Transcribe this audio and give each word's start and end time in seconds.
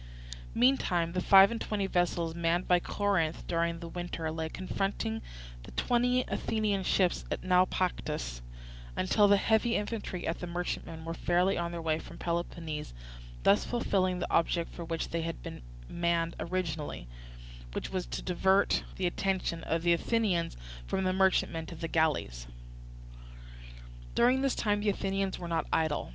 Meantime 0.55 1.11
the 1.11 1.21
five 1.21 1.51
and 1.51 1.61
twenty 1.61 1.85
vessels 1.85 2.33
manned 2.33 2.67
by 2.67 2.79
Corinth 2.79 3.45
during 3.45 3.77
the 3.77 3.87
winter 3.87 4.31
lay 4.31 4.49
confronting 4.49 5.21
the 5.61 5.69
twenty 5.73 6.23
Athenian 6.27 6.81
ships 6.81 7.23
at 7.29 7.43
Naupactus 7.43 8.41
until 8.97 9.27
the 9.27 9.37
heavy 9.37 9.75
infantry 9.75 10.25
in 10.25 10.33
the 10.39 10.47
merchantmen 10.47 11.05
were 11.05 11.13
fairly 11.13 11.55
on 11.55 11.71
their 11.71 11.83
way 11.83 11.99
from 11.99 12.17
Peloponnese; 12.17 12.95
thus 13.43 13.63
fulfilling 13.63 14.17
the 14.17 14.33
object 14.33 14.73
for 14.73 14.83
which 14.83 15.09
they 15.09 15.21
had 15.21 15.43
been 15.43 15.61
manned 15.87 16.35
originally, 16.39 17.07
which 17.73 17.91
was 17.91 18.07
to 18.07 18.23
divert 18.23 18.83
the 18.95 19.05
attention 19.05 19.63
of 19.65 19.83
the 19.83 19.93
Athenians 19.93 20.57
from 20.87 21.03
the 21.03 21.13
merchantmen 21.13 21.67
to 21.67 21.75
the 21.75 21.87
galleys. 21.87 22.47
During 24.15 24.41
this 24.41 24.55
time 24.55 24.79
the 24.79 24.89
Athenians 24.89 25.37
were 25.37 25.47
not 25.47 25.67
idle. 25.71 26.09